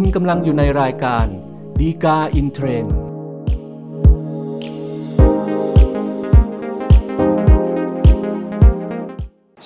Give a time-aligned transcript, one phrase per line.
[0.00, 1.26] คุณกำลังอยู่ในรายการ
[1.80, 2.94] ดีกาอินเทรนด์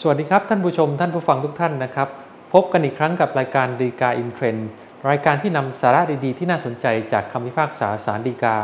[0.01, 2.09] สวัสดีครับ ท่านผู้ชมท่านผู้ฟังทุกท่านนะครับ
[2.53, 4.69] พบกันอีกครั้งกับรายการดีกาอินเทรนด์
[5.11, 8.57] รายการที่นำสาระดีๆ ที่น่าสนใจจากคำพิพากษาสารดีกา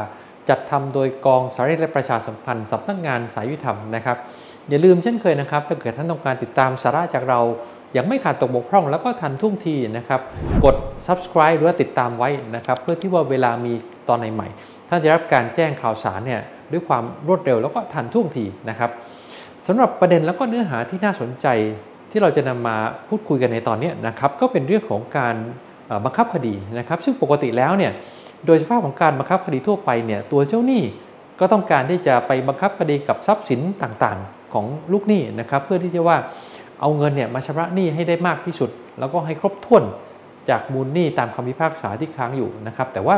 [0.49, 4.17] จัดทำโดยกองสารและประชาสัมพันธ์สำนักงานสายยุติธรรมนะครับ
[4.69, 7.41] อย่าลืมเช่นเคยนะครับ ถ้าเกิดท่านต้องการติดตามสาระจากเรา
[7.93, 10.21] อย่างไม่ขาดตกบกพร่องแล้วก็ทันท่วงทีนะครับ
[10.65, 13.73] กด subscribe หรือว่าติดตามไว้นะครับเพื่อที่ว่าเวลามี
[14.09, 16.41] ตอนใหม่ๆท่านจะรับการแจ้งข่าวสารเนี่ย
[16.73, 18.91] ด้วยความรวดเร็วแล้วก็ทันท่วงทีนะครับ
[19.67, 21.47] สำหรับประเด็นแล้วก็เนื้อหาที่น่าสนใจ
[22.11, 22.77] ที่เราจะนำมา
[23.09, 25.37] พูดคุยกันในตอนนี้นะครับก็เป็นเรื่องของการ
[26.05, 27.93] บังคับคดีนะครับซึ่งปกติแล้วเนี่ย
[28.47, 30.83] โดยสภาพของการบังคับคดีทั่วไปเนี่ยตัวเจ้าหนี้
[31.41, 36.17] ก็ต้องการที่จะไปบังคับคดีกับทรัพย์สินต่างๆ ของลูกหนี้นะครับเพื่อที่จะว่า
[36.81, 39.85] เอาเงินเนี่ยมาชำระหนี้ให้ได้มากที่สุด แล้วก็ให้ครบถ้วน
[40.51, 43.17] จากมูลหนี้ตามคำพิพากษาที่ค้างอยู่นะครับ แต่ว่า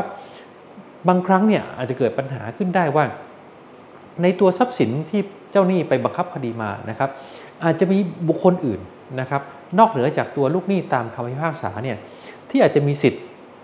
[1.07, 3.05] บางครั้งเนี่ยอาจจะเกิดปัญหาขึ้นได้ว่า
[4.21, 7.09] ในตัวทรัพย์สินที่เจ้าหนี้ไปบังคับคดีมานะครับ
[7.63, 8.79] อาจจะมีบุคคลอื่น
[9.19, 9.41] นะครับ
[9.79, 11.97] นอกเหนือจากตัวลูกหนี้ตามคำพิพากษาเนี่ย
[12.49, 13.21] ที่อาจจะมีสิทธิ์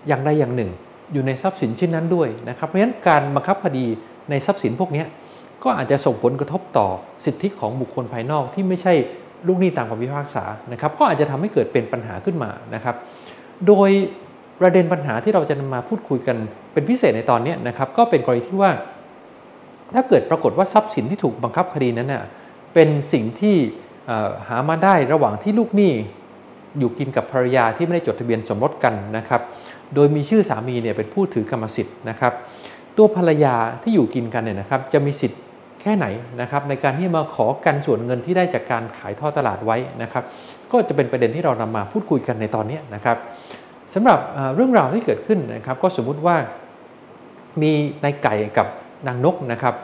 [0.08, 0.70] อย่างใดอย่างหนึ่ง
[1.12, 3.86] อยู่ในทรัพย์สินชิ้นนั้นด้วยนะครับเพราะฉะนั้นการบังคับคดี
[4.30, 5.04] ในทรัพย์สินพวกนี้
[5.64, 6.86] ก็อาจจะส่งผลกระทบต่อ
[7.24, 8.94] สิทธิของบุคคลภายนอกที่ไม่ใช่
[9.46, 12.96] ลูกหนี้ตามคำพิพากษานะครับก็อาจจะทำให้เกิดเป็นปัญหาขึ้นมานะครับ
[13.66, 13.90] โดย
[14.60, 16.36] ประเด็นปัญหาที่เราจะนำมาพูดคุยกัน
[16.72, 18.70] เป็นพิเศษในตอนนี้นะครับก็เป็นกรณีที่ว่า
[19.94, 22.24] ถ้าเกิดปรากฏว่าทรัพย์สินที่ถูกบังคับคดีนั้นเน่ย
[22.74, 23.56] เป็นสิ่งที่
[24.48, 25.92] หามาได้ระหว่างที่ลูกหนี้
[26.78, 29.40] อยู่กินกับภรรยาที่ไม่ได้จดทะเบียนสมรสกันนะครับ
[29.94, 32.32] โดยมีชื่อสามีเนี่ยเป็นผู้ถือกรรมสิทธิ์นะครับ
[32.96, 35.40] ตัวภรรยาที่อยู่กินกันเนี่ยนะครับจะมีสิทธิ์
[35.80, 36.06] แค่ไหน
[36.40, 40.24] นะครับในการที่มาขอกันส่วนเงินที่ได้จากการขายท่อตลาดไว้นะครับ
[40.72, 43.16] ก็จะเป็นประเด็นที่เรานำมาพูดคุยกันในตอนนี้นะครับ
[43.94, 44.18] สำหรับ
[44.54, 46.36] เรื่องราวที่เกิดขึ้นนะครับ ก็สมมุติว่า
[47.62, 47.72] มี
[48.04, 48.66] นายไก่กับ
[49.06, 49.74] นางนกนะครับ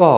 [0.00, 0.08] ก็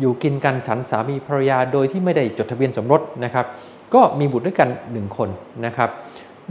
[0.00, 3.46] อยู่กินกันฉันสามีภรรยาโดยที่ไม่ได้จดทะเบียนสมรสนะครับ
[3.94, 5.28] ก็มีบุตรด้วยกัน 1 คน
[5.66, 5.90] นะครับ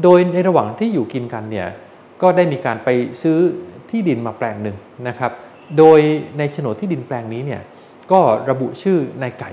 [0.03, 1.67] โดยในระหว่างที่อยู่กินกันเนี่ย
[2.21, 2.89] ก็ได้มีการไป
[3.21, 3.37] ซื้อ
[3.89, 4.77] ที่ดินมาแปลงหนึ่ง
[5.07, 5.31] นะครับ
[5.77, 5.99] โดย
[6.37, 7.61] ในโฉนดที่ดินแปลงนี้เนี่ย
[8.11, 8.19] ก็
[8.49, 9.51] ระบุชื่อนายไก่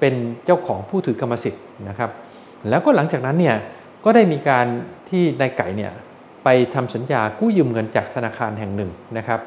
[0.00, 0.14] เป็น
[0.44, 2.10] เจ้าของผู้ถือกรรมสิทธิ์นะครับ
[2.68, 3.56] แล้วก็หลังจากนั้นเนี่ย
[4.04, 4.66] ก็ได้มีการ
[5.10, 5.92] ที่นายไก่เนี่ย
[6.44, 9.40] ไปทำสัญญากู้ยืมเงินจากธนาคารแห่งหนึ่งนะครับ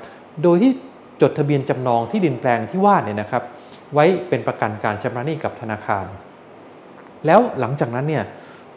[0.44, 0.72] โดยที่
[1.22, 3.44] จดทะเบียนจำนองที่ดินแปลงที่ว่าเนี่ยนะครับ
[3.94, 6.06] ไว้เป็นประกันการชำระหนี้กับธนาคาร
[7.26, 8.24] แล้วหลังจากนั้นเนี่ย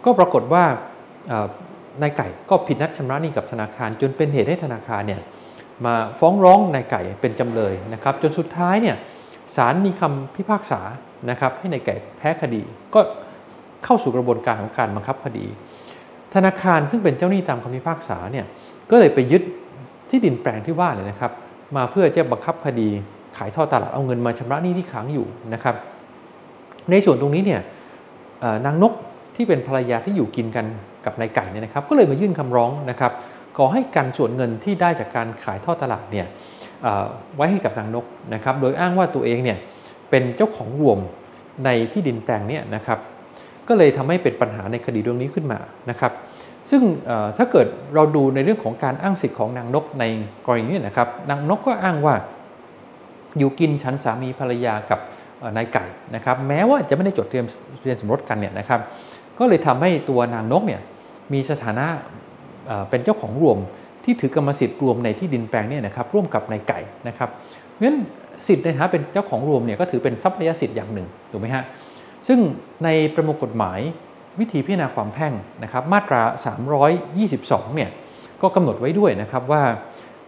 [0.04, 0.64] ก็ปรากฏว่า
[2.02, 5.20] นายไก่ก็ผิดนัดชำระหนี้กับธนาคาร จนเป็นเหตุให้ธนาคารเนี่ย
[5.86, 8.96] มาฟ้องร้องนายไก่เป็นจำเลยนะครับ จนสุดท้ายเนี่ย
[9.56, 10.80] ศาลมีคำพิพากษา
[11.30, 12.62] นะครับให้นายไก่แพ้คดี
[12.94, 13.00] ก็
[13.84, 15.46] เข้าสู่กระบวนการของการบังคับคดี
[16.34, 18.46] ธนาคารซึ่งเป็นเจ้าหนี้ตามคำพิพากษาเนี่ย
[18.90, 19.42] ก็เลยไปยึด
[20.10, 21.32] ที่ดินแปลงที่ว่าเลยนะครับ
[21.76, 22.88] มาเพื่อจะบังคับคดี
[23.36, 25.76] ขายท่อตลาดเอาเงินมาชำระหนี้ที่ค้างอยู่นะครับ
[26.90, 27.60] ในส่วนตรงนี้เนี่ย
[28.66, 28.92] นางนก
[29.36, 30.66] ที่เป็นภรรยาที่อยู่กินกัน
[31.04, 33.12] กับนายไก่เนี่ยนะครับ ก็เลยมายื่นคำร้องนะครับ
[33.56, 36.26] ขอให้กันส่วนเงินที่ได้จากการขายท่อตลาดเนี่ย
[37.36, 39.58] ไว้ให้กับนางนกนะครับ โดยอ้างว่าตัวเองเนี่ย
[40.10, 40.98] เป็นเจ้าของรวม
[41.64, 42.98] ในที่ดินแปลงนี้นะครับ
[43.68, 45.58] ก็เลยทำให้เป็นปัญหาในคดีเรื่องนี้ขึ้นมา
[45.90, 46.12] นะครับ
[46.70, 46.82] ซึ่ง
[47.36, 50.04] ถ้าเกิดเราดูในเรื่องของการอ้างสิทธิ์ของนางนกใน
[50.46, 52.14] กรณีนี้นะครับ นางนกก็อ้างว่า
[53.38, 55.00] อยู่กินชั้นสามีภรรยากับ
[55.56, 55.84] นายไก่
[56.14, 57.32] นะครับ แม้ว่าจะไม่ได้จดทะ
[57.82, 58.80] เบียนสมรสกันเนี่ยนะครับ
[59.38, 60.80] ก็เลยทำให้ตัวนางนกเนี่ย
[61.32, 61.86] มีสถานะ
[62.90, 63.58] เป็นเจ้าของรวม
[64.08, 67.30] ที่ถือกรรมสิทธิ์รวมในที่ดินแปลงนี้นะครับร่วมกับนายไก่นะครับ
[67.70, 67.98] เพราะฉะนั้น
[68.46, 71.64] สิทธิ์ในฐานะเป็นเจ้าของรวมเนี่ยก็ถือเป็นทรัพยสิทธิ์อย่างหนึ่งถูกไหมฮะ
[72.28, 72.38] ซึ่ง
[72.84, 73.80] ในประมวลกฎหมาย
[74.40, 75.32] วิธีพิจารณาความแพ่ง
[75.62, 76.22] นะครับมาตรา
[76.98, 77.90] 322 เนี่ย
[78.42, 79.62] ก็กำหนดไว้ด้วยนะครับว่า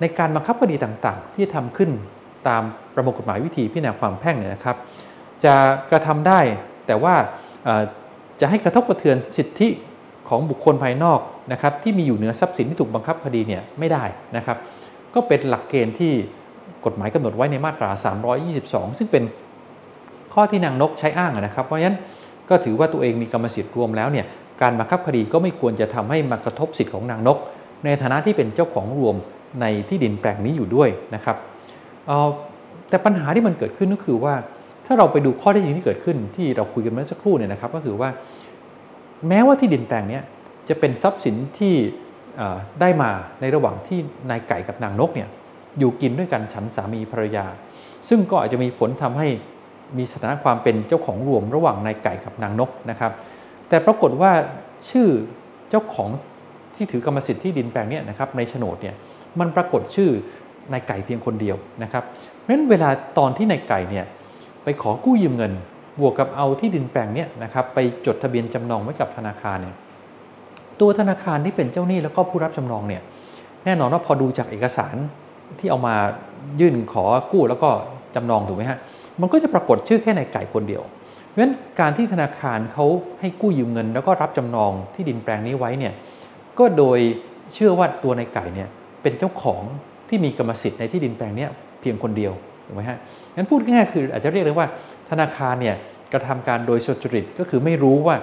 [0.01, 1.91] ในการบังคับคดีต่างๆ ที่ทำขึ้น
[2.49, 2.63] ตาม
[2.95, 4.77] ประมวลกฎหมายวิธีพิจารณาความแพ่งเนี่ยนะครับ
[5.45, 5.55] จะ
[5.91, 6.41] กระทำได้
[6.87, 7.15] แต่ว่า
[8.41, 9.69] จะให้กระทบกระเทือนสิทธิ
[10.31, 11.21] ของบุคคลภายนอก
[11.53, 14.05] นะครับที่มีอยู่เหนือทรัพย์สินที่ถูกบังคับคดีเนี่ยไม่ได้
[14.37, 14.59] นะครับ
[15.15, 16.13] ก็เป็นหลักเกณฑ์ที่
[16.85, 17.91] กฎหมายกำหนดไว้ในมาตรา
[18.45, 19.25] 322 ซึ่งเป็น
[20.35, 21.99] ข้อที่นางนกใช้อ้างนะครับ เพราะฉะนั้น
[22.49, 24.27] ก็ถือว่าตัวเองมีกรรมสิทธิ์รวมแล้วเนี่ย
[24.63, 27.39] การบังคับคดีก็ไม่ควรจะทำให้มากระทบสิทธิ์ของนางนก
[27.85, 29.17] ในฐานะที่เป็นเจ้าของรวม
[29.61, 31.37] ในที่ดินแปลงนี้อยู่ด้วยนะครับ
[32.89, 34.35] แต่ปัญหาที่มันเกิดขึ้นก็คือว่า
[34.87, 38.09] ถ้าเราไปดูข้อที่จริงที่เกิดขึ้นที่เราคุยกันเมื่อสักครู่เนี่ยนะครับ ก็คือว่า
[39.29, 40.21] แม้ว่าที่ดินแปลงนี้
[40.69, 41.75] จะเป็นทรัพย์สินที่
[42.81, 43.99] ได้มาในระหว่างที่
[44.31, 45.29] นายไก่กับนางนกเนี่ย
[45.79, 47.47] อยู่กินด้วยกันฉันสามีภรรยา
[48.09, 49.29] ซึ่งก็อาจจะมีผลทำให้
[49.99, 53.13] มีสถานะความเป็นเจ้าของรวมระหว่างนายไก่กับนางนกนะครับ
[53.69, 54.33] แต่ปรากฏว่า
[54.91, 55.09] ชื่อ
[55.71, 56.09] เจ้าของ
[56.77, 58.95] ทที่ถือกรรมสิทธิ์ที่ดินแปลงนี้นะครับในโฉนดเนี่ย
[59.41, 60.11] มันปรากฏชื่อ
[60.73, 64.05] นายไก่เพียงคนเดียวนะครับเพราะฉะนั้นเวลาตอนที่นายไก่เนี่ย
[64.65, 65.53] ไปขอกู้ยืมเงิน
[66.01, 69.77] บวกกับเอาที่ดินแปลงนี้นะครับไปจดทะเบียนจำนองไว้กับธนาคารเนี่ย
[70.81, 73.03] ตัวธนาคารที่เป็นเจ้าหนี้แล้วก็ผู้รับจำนองเนี่ย
[73.65, 74.97] แน่นอนว่าพอดูจากเอกสาร
[75.59, 75.95] ที่เอามา
[76.61, 77.71] ยื่นขอกู้แล้วก็
[78.15, 78.79] จำนองถูกไหมฮะ
[79.21, 80.83] มันก็จะปรากฏชื่อแค่ในไก่คนเดียว
[81.27, 82.87] เพราะฉะนั้นการที่ธนาคารเขา
[83.21, 85.95] ให้กู้ยืมเงิน แล้วก็รับจำนองที่ดินแปลงนี้ไว้เนี่ย
[86.59, 86.99] ก็โดย
[87.55, 88.69] เชื่อว่าตัวในไก่เนี่ย
[89.03, 89.63] เป็นเจ้าของ
[90.09, 91.47] ที่มีกรรมสิทธิ์ในที่ดินแปลงนี้
[91.81, 92.33] เพียงคนเดียว
[92.71, 92.99] ถูกไหมฮะ
[93.37, 94.67] งั้นพูดง่ายๆคืออาจจะเรียกได้ว่า
[95.11, 95.77] ธนาคารเนี่ย
[96.13, 98.17] กระทำการโดยสุจริตก็คือไม่รู้ว่า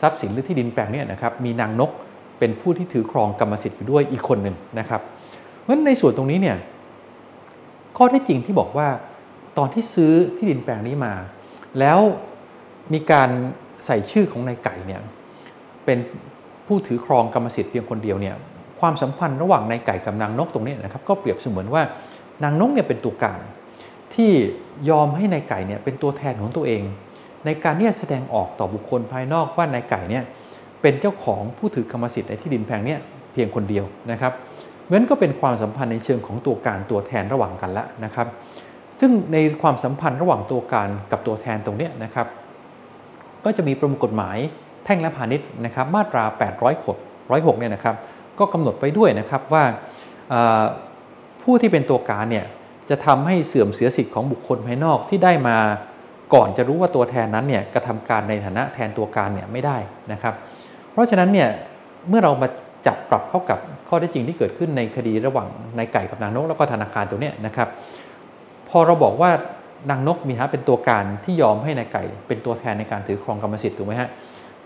[0.00, 1.90] ทรัพย์สินหรือที่ดินแปลงนี้นะครับมีนางนก
[2.38, 5.00] เป็นผู้ที่ถือครองกรรมสิทธิ์อยู่ด้วยอีกคนหนึ่งนะครับ
[5.62, 6.56] เพราะในส่วนตรงนี้เนี่ย
[7.96, 8.88] ข้อที่จริงที่บอกว่า
[9.58, 11.14] ตอนที่ซื้อที่ดินแปลงนี้มา
[11.78, 11.98] แล้ว
[12.92, 13.28] มีการ
[13.86, 15.00] ใส่ชื่อของนายไก่เนี่ย
[15.84, 15.98] เป็น
[16.66, 18.34] ผู้ถือครองกรรมสิทธิ์เพียงคนเดียวเนี่ย
[18.80, 21.82] ความสัมพันธ์ระหว่างนายไก่กับนางนกตรงนี้นะครับก็เปรียบเสมือนว่า
[22.44, 23.40] นางนกเนี่ยเป็นตัวกลาง
[24.16, 24.30] ที่
[24.90, 26.82] ยอมให้นายไก่เนี่ยเป็นตัวแทนของตัวเอง
[27.44, 30.24] ในการที่จะแสดงออกต่อบุคคลภายนอกว่านายไก่เนี่ย
[30.82, 32.96] เป็นเจ้าของผู้ถือกรรมสิทธิ์ในที่ดินแปลงนี้
[33.32, 34.32] เพียงคนเดียวนะครับ
[34.82, 38.26] เพราะนั้นก็เป็นความสัมพันธ์ในเชิงของตัวการตัวแทนระหว่างกันละนะครับ
[39.00, 42.26] ซึ่งในความสัมพันธ์ระหว่างตัวการกับตัวแทนตรงนี้นะครับ
[43.44, 44.36] ก็จะมีประมวลกฎหมาย
[44.84, 46.24] แพ่งและพาณิชย์นะครับมาตรา
[46.54, 46.96] 800ขด
[47.28, 47.96] 106เนี่ยนะครับ
[48.38, 49.64] ก็กำหนดไปด้วยนะครับว่า
[51.42, 52.46] ผู้ที่เป็นตัวการเนี่ย
[52.90, 55.56] จะทำให้เสื่อมเสียสิทธิ์ของบุคคลภายนอกที่ได้มา
[56.34, 59.76] ก่อนจะรู้ว่าตัวแทนนั้นเนี่ยกระทำการในฐานะแทนตัวการเนี่ยไม่ได้
[60.12, 60.34] นะครับ
[60.92, 61.48] เพราะฉะนั้นเนี่ย
[62.08, 62.48] เมื่อเรามา
[62.86, 65.48] จับปรับเข้ากับข้อได้จริงที่เกิดขึ้นในคดีระหว่าง
[65.78, 67.68] นายไก่กับนางนกแล้วก็ธนาคารตัวนี้นะครับ
[68.68, 69.30] พอเราบอกว่า
[69.90, 74.08] นางนกมีฮะเป็นตัวการที่ยอมให้นายไก่ เป็นตัวแทนในการถือครองกรรมสิทธิ์ถูกไหมฮะ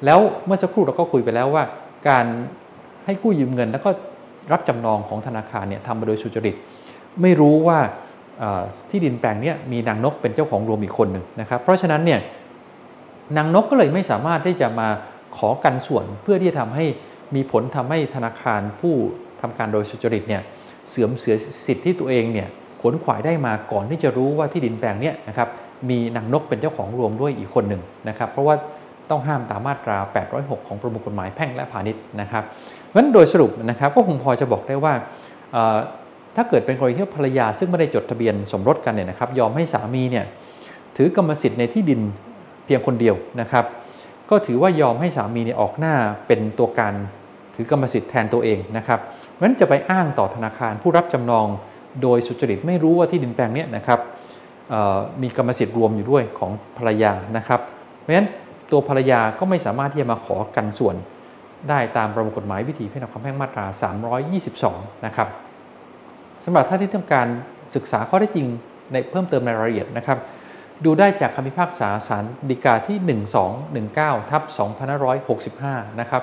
[0.05, 1.65] แล้วเมื่อสักครู่เราก็คุยไปแล้วว่า
[2.09, 2.27] การ
[3.05, 3.91] ให้กู้ยืมเงินแล้วก็
[4.53, 6.55] รับจำนองของธนาคารเนี่ยทำมาโดยสุจริต
[7.23, 7.79] ไม่รู้ว่า
[8.91, 12.21] ที่ดินแปลงนี้มีนางนกเป็นเจ้าของรวมอีกคนหนึ่งนะครับ เพราะฉะนั้นเนี่ย
[13.37, 14.89] นางนกก็เลยไม่สามารถที่จะมา
[15.37, 16.87] ขอกันส่วนเพื่อที่จะทำให้
[17.35, 18.95] มีผลทำให้ธนาคารผู้
[19.41, 20.43] ทำการโดยสุจริตเนี่ย
[20.91, 21.35] เสื่อมเสีย
[21.67, 22.49] สิทธิ์ที่ตัวเองเนี่ย
[22.83, 25.49] ขนขวายได้มาก่อนที่จะรู้ว่าที่ดินแปลงนี้นะครับ
[25.91, 28.55] มีนางนกเป็นเจ้าของรวมด้วยอีกคนหนึ่งนะครับ เพราะว่า
[29.11, 29.97] ต้องห้ามตามมาตรา
[30.33, 34.93] 806 ของประมวลกฎหมายแพ่งและพาณิชย์นะครับเพราะฉะนั้นโดยสรุปนะครับก็คงพอจะบอกได้ว่า
[36.37, 40.25] ถ้าเกิดเป็นกรณีที่ภรรยาซึ่งไม่ได้จดทะเบียนสมรสกันเนี่ยนะครับยอมให้สามีเนี่ย
[40.97, 42.01] ถือกรรมสิทธิ์ในที่ดิน
[42.65, 43.65] เพียงคนเดียวนะครับ
[44.31, 45.95] ก็ถือว่ายอมให้สามีเนี่ยออกหน้า
[46.27, 46.95] เป็นตัวการ
[47.55, 49.01] ถือกรรมสิทธิ์แทนตัวเองนะครับ
[49.31, 51.47] เพราะฉะนั้นจะไปอ้างต่อธนาคารผู้รับจำนอง
[52.03, 54.01] โดยสุจริตไม่รู้ว่าที่ดินแปลงนี้นะครับ
[55.23, 57.61] มีกรรมสิทธิ์รวมอยู่ด้วยของภรรยานะครับ
[58.01, 58.29] เพราะฉะนั้น
[58.71, 60.97] ตัวภรรยาก็ไม่สามารถที่จะมาขอกันส่วน
[61.69, 63.67] ได้ตามประมวลกฎหมายวิธีพิจารณาความแพ่งมาตรา
[64.31, 65.29] 322 นะครับ
[66.45, 67.27] สำหรับท่านที่ต้องการ
[67.75, 68.47] ศึกษาข้อได้จริง
[68.93, 70.19] ในเพิ่มเติมในรายละเอียดนะครับ
[70.85, 72.99] ดูได้จากคำพิพากษาสารดีกาที่
[73.65, 74.43] 1219ทับ
[75.21, 76.23] 2565 นะครับ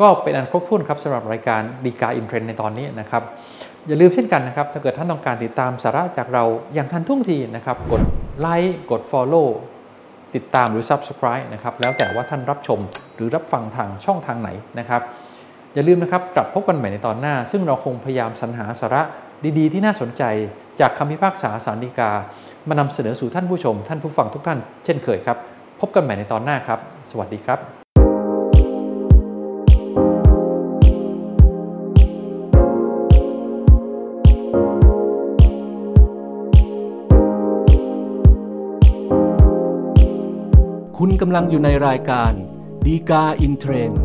[0.00, 3.22] ก็เป็นอันครบถ้วนครับสำหรับรายการดีกาอินเทรนในตอนนี้นะครับ
[3.86, 8.02] อย่าลืมเช่นกันนะครับ ถ้าเกิดท่านต้องการติดตามสาระจากเราอย่างทันท่วงทีนะครับ กด
[8.40, 9.48] ไลค์กด Follow
[10.34, 12.80] ติดตามหรือ Subscribe นะครับ แล้วแต่ว่าท่านรับชม
[13.14, 15.02] หรือรับฟังทางช่องทางไหนนะครับ
[15.74, 19.02] อย่าลืมนะครับกลับพบกันใหม่ในตอนหน้า ซึ่งเราคงพยายามสรรหาสาระ
[19.58, 20.22] ดีๆ ที่น่าสนใจ
[20.80, 22.10] จากคำพิพากษาสารดีกา
[22.68, 25.38] มานำเสนอสู่ท่านผู้ชม ท่านผู้ฟังทุกท่านเช่นเคยครับ
[25.80, 26.78] พบกันใหม่ในตอนหน้าครับ
[27.10, 27.58] สวัสดีครับ
[40.98, 42.32] คุณกำลังอยู่ในรายการ
[42.86, 44.03] ดีกาอินเทรนด